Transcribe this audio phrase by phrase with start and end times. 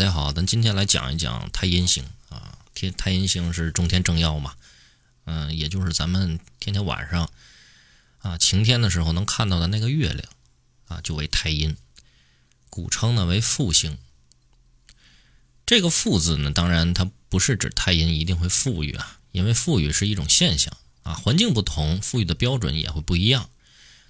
[0.00, 2.56] 大家好，咱今天来讲一讲太阴星啊。
[2.72, 4.54] 天太阴星是中天正曜嘛，
[5.26, 7.30] 嗯，也就是咱们天天晚上
[8.20, 10.26] 啊晴天的时候能看到的那个月亮
[10.86, 11.76] 啊，就为太阴，
[12.70, 13.98] 古称呢为复星。
[15.66, 23.50] 这个复字呢，当然它不是指太阴一定会富裕啊，因为富裕是一种现象啊，环境不同，富裕的标准也会不一样。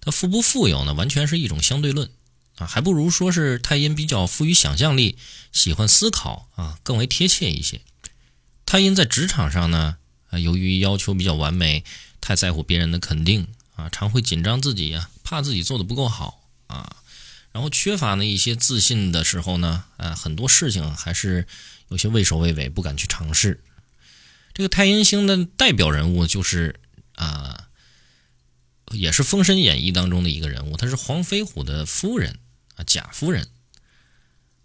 [0.00, 2.10] 它富不富有呢，完全是一种相对论。
[2.56, 5.16] 啊，还不如说是太阴比较富于想象力，
[5.52, 7.80] 喜欢思考啊，更为贴切一些。
[8.64, 9.98] 太阴在职场上呢，
[10.30, 11.84] 啊，由于要求比较完美，
[12.20, 16.96] 太在乎别人的肯定啊，常会紧张自己呀，怕自己做的不够好啊，
[17.52, 21.46] 然后缺乏呢一些自信的时候呢，啊，很多事情还是
[21.88, 23.62] 有些畏首畏尾，不敢去尝试。
[24.54, 26.80] 这个太阴星的代表人物就是
[27.14, 27.68] 啊，
[28.90, 32.38] 也是《封神演义》当中的一个人物，他是黄飞虎的夫人。
[32.76, 33.48] 啊，贾夫人，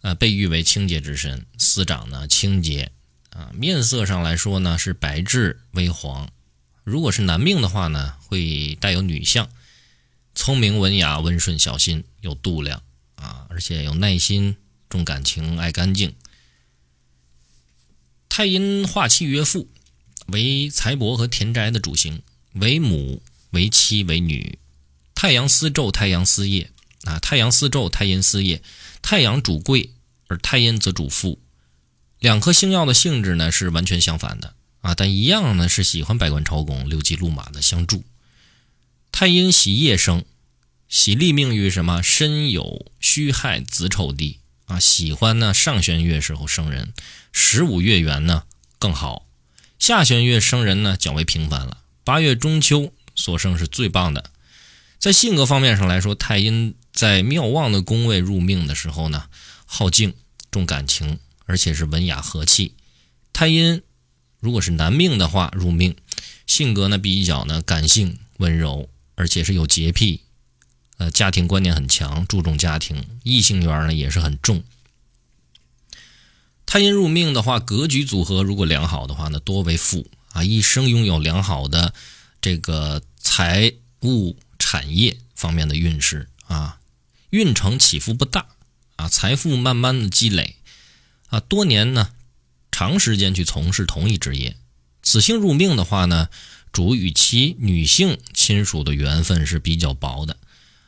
[0.00, 2.92] 啊，被誉为清洁之身，司长呢清洁，
[3.30, 6.30] 啊，面色上来说呢是白质微黄，
[6.84, 9.50] 如果是男命的话呢，会带有女相，
[10.34, 12.82] 聪明文雅、温顺小心、有度量，
[13.16, 14.56] 啊，而且有耐心、
[14.88, 16.14] 重感情、爱干净。
[18.28, 19.68] 太阴化气曰父，
[20.26, 24.58] 为财帛和田宅的主星，为母、为妻、为女，
[25.14, 26.70] 太阳司昼，太阳司夜。
[27.06, 28.62] 啊，太阳司昼，太阴司夜。
[29.00, 29.92] 太阳主贵，
[30.26, 31.40] 而太阴则主富。
[32.18, 38.04] 两颗星耀的性质呢是完全相反的啊，但一样呢是喜欢百官朝贡、六骑路马的相助。
[39.12, 40.24] 太阴喜夜生，
[40.88, 42.02] 喜立命于什么？
[42.02, 46.92] 申酉戌亥子丑地啊，喜欢呢上弦月时候生人，
[47.30, 48.42] 十五月圆呢
[48.80, 49.26] 更好。
[49.78, 51.78] 下弦月生人呢较为平凡了。
[52.02, 54.32] 八月中秋所生是最棒的。
[54.98, 56.74] 在性格方面上来说，太阴。
[56.96, 59.28] 在妙望的宫位入命的时候呢，
[59.66, 60.14] 好静
[60.50, 62.74] 重感情，而且是文雅和气。
[63.34, 63.82] 太阴
[64.40, 65.94] 如果是男命的话，入命
[66.46, 70.22] 性格呢比较呢感性温柔，而且是有洁癖，
[70.96, 74.64] 呃，家庭观念很强，注重家庭，异性缘呢也是很重。
[76.64, 81.92] 太阴入命的话，格局组合如果良好的话呢，多为富啊，一生拥有良好的
[82.40, 86.78] 这个财务产业方面的运势啊。
[87.36, 88.46] 运程起伏不大
[88.96, 90.56] 啊，财富慢慢的积累
[91.26, 92.08] 啊，多年呢，
[92.72, 94.56] 长时间去从事同一职业。
[95.02, 96.30] 此星入命的话呢，
[96.72, 100.38] 主与其女性亲属的缘分是比较薄的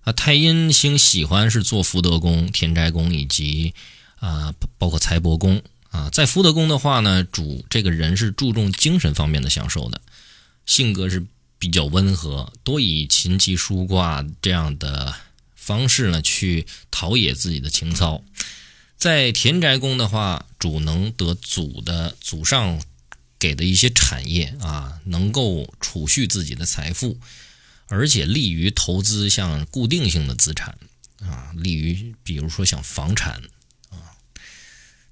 [0.00, 0.12] 啊。
[0.12, 3.72] 太阴星喜欢是做福德宫、田宅宫以及
[4.16, 6.10] 啊，包括财帛宫啊。
[6.10, 10.00] 在福德宫的话呢，主这个人是注重精神方面的享受的，
[10.66, 11.24] 性格是
[11.60, 15.14] 比较温和，多以琴棋书画这样的。
[15.62, 18.24] 方式呢，去陶冶自己的情操。
[18.96, 22.82] 在田宅宫的话，主能得祖的祖上
[23.38, 27.16] 给的一些产业啊，能够储蓄自己的财富，
[27.86, 30.76] 而且利于投资像固定性的资产
[31.20, 33.40] 啊，利于比如说像房产
[33.90, 34.18] 啊。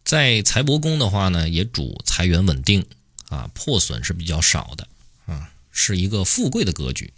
[0.05, 2.84] 在财帛宫的话呢，也主财源稳定
[3.28, 4.88] 啊，破损是比较少的
[5.27, 7.12] 啊，是一个富贵的格局。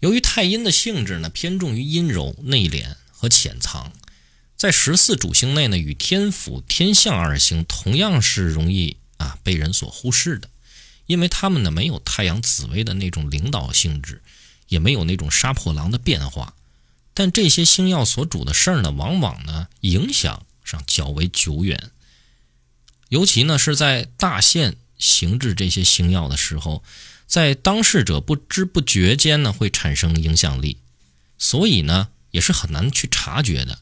[0.00, 3.92] 由于太阴的性质呢，偏重于阴柔、内敛和潜藏，
[4.56, 10.48] 在十四主星内呢，与天府、天相二星同样是容易啊被人所忽视的，
[11.04, 14.22] 因为他们呢没有太阳紫微的那种领导性质，
[14.68, 16.54] 也没有那种杀破狼的变化，
[17.12, 21.90] 但这些星耀所主的事儿呢，往往呢影响上较为久远，
[23.10, 26.82] 尤其呢是在大限行至这些星耀的时候。
[27.30, 30.78] 在当事者不知不觉间呢，会产生影响力，
[31.38, 33.78] 所以呢，也是很难去察觉的，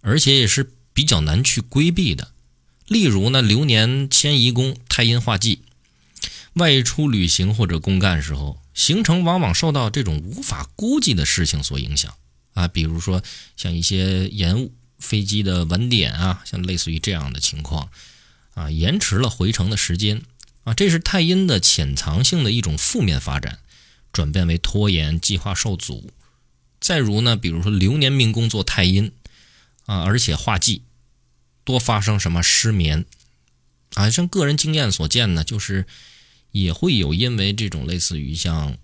[0.00, 2.32] 而且也是比较难去规避的。
[2.88, 5.60] 例如呢，流年迁移宫太阴化忌，
[6.54, 12.12] 外出旅行或者公干时候，行程往往受到这种无法估计的事情所影响
[12.54, 13.22] 啊，比如说
[13.56, 17.90] 像一些延误飞机的晚点啊，像类似于这样的情况
[18.54, 20.22] 啊，延迟了回程的时间。
[20.64, 23.58] 啊，这是太阴的潜藏性的一种负面发展，
[24.12, 26.12] 转变为拖延、计划受阻。
[26.80, 29.12] 再如呢，比如说流年命宫做太阴
[29.86, 30.82] 啊，而且化忌，
[31.64, 33.04] 多发生什么失眠
[33.94, 34.10] 啊？
[34.10, 35.86] 像个人经验所见呢，就是
[36.50, 38.76] 也会有因为这种类似于像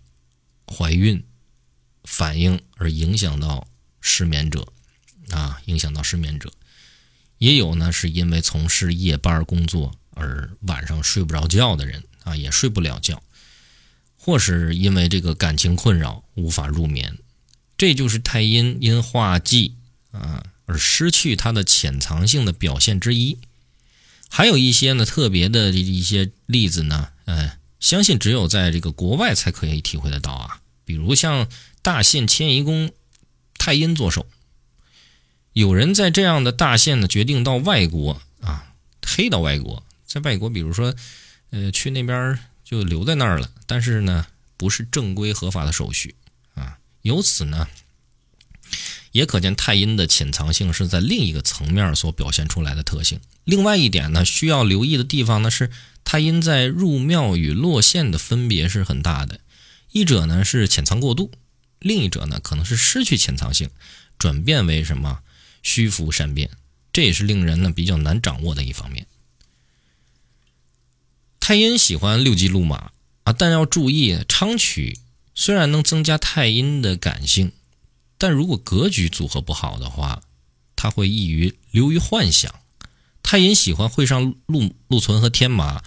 [0.67, 1.25] 怀孕
[2.05, 3.67] 反应而影响到
[4.01, 4.73] 失眠者
[5.31, 6.53] 啊，影响到失眠者，
[7.39, 9.98] 也有呢是因为从事夜班工作。
[10.19, 13.23] 而晚上睡不着觉的人啊，也睡不了觉，
[14.17, 17.19] 或是因为这个感情困扰无法入眠，
[17.77, 19.77] 这就是太阴因化忌
[20.11, 23.39] 啊而失去它的潜藏性的表现之一。
[24.29, 30.61] 还有一些呢特别的一些例子呢，嗯，相信只有在这个国外才可以体会得到啊。
[30.85, 31.49] 比如像
[31.81, 32.91] 大限迁移宫
[33.57, 34.27] 太阴坐守，
[35.53, 38.75] 有人在这样的大限呢决定到外国啊，
[39.07, 40.93] 黑到外国，在外国，比如说，
[41.51, 44.27] 呃，去那边就留在那儿了，但是呢，
[44.57, 46.17] 不是正规合法的手续
[46.55, 47.69] 啊，由此呢。
[49.13, 53.21] 也可见太阴的潜藏性是在另一个层面所表现出来的特性。
[53.45, 55.71] 另外一点呢，需要留意的地方呢是
[56.05, 59.41] 太阴在入庙与落陷的分别是很大的，
[59.93, 61.33] 一者呢是潜藏过度，
[61.79, 63.71] 另一者呢可能是失去潜藏性，
[64.19, 65.21] 转变为什么
[65.63, 66.51] 虚浮善变，
[66.93, 69.07] 这也是令人呢比较难掌握的一方面。
[71.49, 72.91] 太阴喜欢六级路马
[73.23, 74.99] 啊，但要注意昌曲
[75.35, 77.53] 虽然能增加太阴的感性。
[78.19, 80.21] 但如果格局组合不好的话，
[80.77, 82.55] 它会易于流于幻想。
[83.23, 85.83] 太阴喜欢会上禄禄存和天马，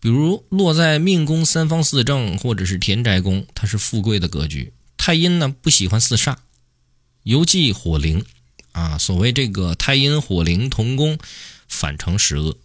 [0.00, 4.72] 比如落在命宫三方四正或者是田宅宫，它是富贵的格局。
[4.96, 6.38] 太阴呢不喜欢四煞，
[7.22, 8.24] 尤忌火灵
[8.72, 8.98] 啊。
[8.98, 11.16] 所谓这个太阴火灵同宫，
[11.68, 12.58] 反成十恶，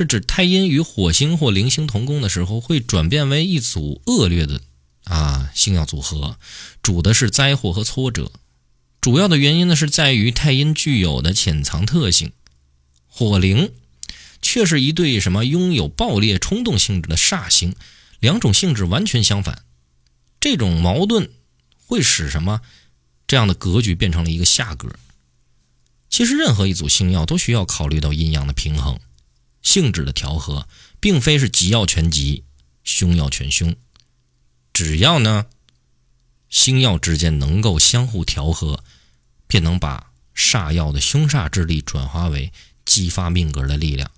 [0.00, 4.62] 是指太阴与火星或灵星同宫的时候，会转变为一组恶劣的。
[5.04, 6.38] 啊，星耀组合
[6.80, 8.32] 主的是灾祸和挫折，
[9.02, 12.32] 主要的原因呢是在于太阴具有的潜藏特性，
[13.08, 13.72] 火灵
[14.40, 17.74] 却是一对什么拥有暴烈冲动性质的煞星，
[18.20, 19.64] 两种性质完全相反，
[20.40, 21.28] 这种矛盾
[21.76, 22.62] 会使什么
[23.26, 24.88] 这样的格局变成了一个下格。
[26.08, 28.98] 其实任何一组星耀都需要考虑到阴阳的平衡，
[29.62, 30.68] 性质的调和，
[31.00, 32.44] 并非是吉要全吉，
[32.84, 33.74] 凶要全凶。
[34.72, 35.46] 只要呢，
[36.48, 38.82] 星耀之间能够相互调和，
[39.46, 42.52] 便能把煞药的凶煞之力转化为
[42.84, 44.10] 激发命格的力量。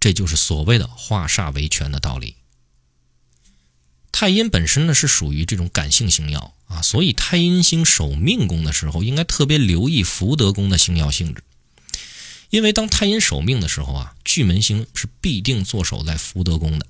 [0.00, 2.36] 这就是所谓的化煞为权的道理。
[4.12, 11.44] 太阴本身呢是属于这种感性星耀啊，所以太阴星守命宫的时候，应该特别留意福德宫的星耀性质。
[12.56, 16.86] 因为当太阴守命的时候啊，巨门星是必定坐守在福德宫的。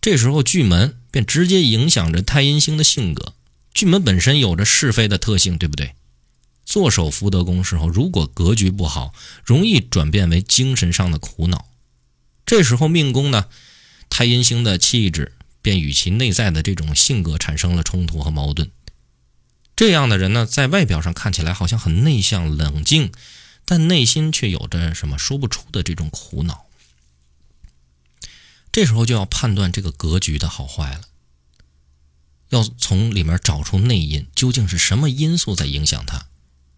[0.00, 3.34] 这时候巨门便直接影响着太阴星的性格。
[3.74, 5.96] 巨门本身有着是非的特性，对不对？
[6.64, 9.12] 坐守福德宫时候，如果格局不好，
[9.44, 11.66] 容易转变为精神上的苦恼。
[12.46, 13.46] 这时候命宫呢，
[14.08, 18.70] 太阴星的气质便与其内在的这种性格产生了冲突和矛盾。
[19.74, 23.10] 这样的人呢，在外表上看起来好像很内向冷静，
[23.70, 26.64] 但内心却有着什么说不出的这种苦恼。
[28.72, 31.02] 这时候就要判断这个格局的好坏了，
[32.48, 36.28] 要从里面找出内因，究竟是什么因素在影响他？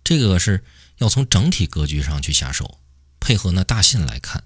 [0.03, 0.65] 这个是
[0.97, 2.81] 要从整体格局上去下手，
[3.21, 4.43] 配合那大限来看。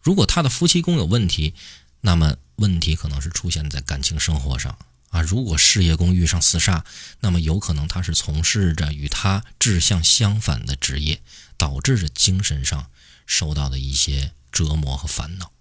[0.00, 1.54] 如果他的夫妻宫有问题，
[2.00, 4.76] 那么问题可能是出现在感情生活上
[5.14, 5.22] 啊。
[5.22, 6.82] 如果事业宫遇上四煞，
[7.20, 11.22] 那么有可能他是从事着与他志向相反的职业，
[11.56, 12.90] 导致着精神上
[13.24, 15.52] 受到的一些折磨和烦恼。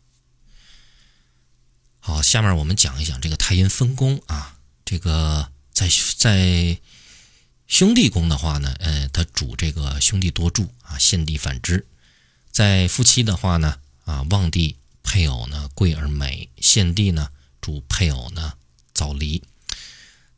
[2.00, 4.58] 好，下面我们讲一讲这个太阴分宫啊。
[4.84, 6.78] 这个在在
[7.68, 11.86] 兄弟宫的话呢，呃，它主这个兄弟多助啊，献帝反之；
[12.52, 17.30] 在夫妻的话呢，啊，旺帝配偶呢贵而美，献帝呢
[17.62, 18.54] 主配偶呢
[19.04, 19.44] 早离。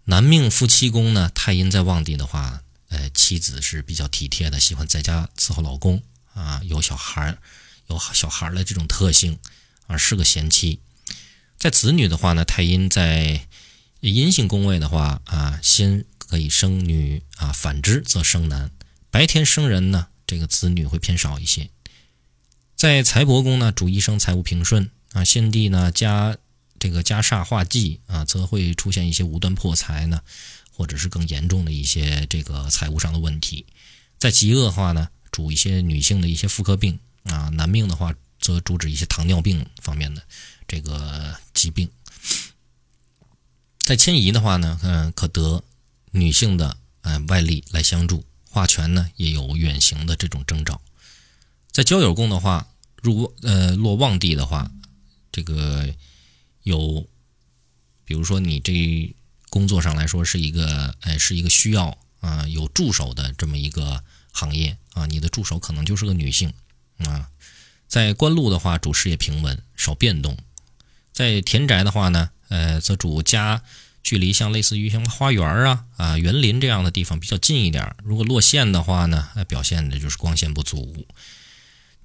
[0.05, 6.01] 男命夫妻宫呢，太阴在旺地的话，呃，妻子是比较体贴的，喜欢在家伺候老公
[6.33, 7.37] 啊，有小孩
[7.89, 9.37] 有小孩的这种特性
[9.85, 10.79] 啊，是个贤妻。
[11.59, 13.47] 在子女的话呢，太阴在
[13.99, 18.71] 阴性宫位的话啊，先可以生女啊，反之则生男。
[19.11, 21.69] 白天生人呢，这个子女会偏少一些。
[22.75, 26.35] 在财帛宫呢，主一生财务平顺啊，献帝呢加
[26.79, 30.21] 这个加煞化忌啊，则会出现一些无端破财呢，
[30.71, 33.65] 或者是更严重的一些这个财务上的问题。
[34.17, 40.21] 在极恶化呢，主一些女性的一些妇科病啊，男命的话则主指一些糖尿病方面的。
[40.67, 41.87] 这个疾病，
[43.79, 45.63] 在迁移的话呢，嗯，可得
[46.09, 50.81] 女性的呃外力来相助，化权呢也有远行的这种征兆。
[51.71, 52.67] 在交友宫的话，
[53.03, 54.71] 入呃落旺地的话，
[55.31, 55.87] 这个
[56.65, 57.07] 有，
[58.03, 59.15] 比如说你这
[59.49, 66.51] 工作上来说是一个哎是一个需要啊有助手的这么一个行业啊，你的助手可能就是个女性
[66.97, 67.29] 啊。
[67.87, 70.37] 在官禄的话，主事业平稳，少变动。
[71.13, 73.61] 在田宅的话呢，呃，则主家
[74.01, 77.95] 距离像类似于像花园啊啊园林这样的地方比较近一点。
[78.03, 81.05] 如果落陷的话呢，表现的就是光线不足。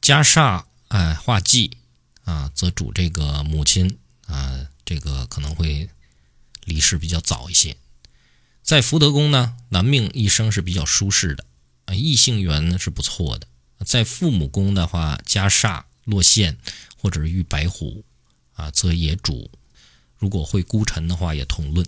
[0.02, 1.79] 家煞哎化忌
[2.25, 3.99] 啊，则主这个母亲
[4.31, 5.91] 啊，这个可能会
[6.65, 7.77] 离世比较早一些。
[8.63, 11.45] 在福德宫呢，男命一生是比较舒适的
[11.87, 13.47] 啊，异性缘呢是不错的。
[13.85, 16.59] 在父母宫的话，加煞落陷
[16.97, 18.05] 或者是遇白虎
[18.53, 19.51] 啊，则也主。
[20.19, 21.87] 如果会孤辰的话，也同论，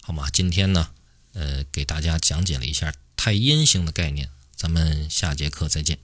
[0.00, 0.30] 好吗？
[0.30, 0.90] 今天呢，
[1.32, 5.98] 呃，给大家讲解了一下太阴星的概念，咱们下节课再见。